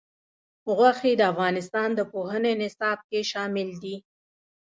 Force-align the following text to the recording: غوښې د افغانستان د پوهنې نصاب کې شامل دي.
غوښې 0.77 1.13
د 1.17 1.21
افغانستان 1.31 1.89
د 1.95 1.99
پوهنې 2.11 2.53
نصاب 2.61 2.99
کې 3.09 3.19
شامل 3.31 3.69
دي. 3.83 3.95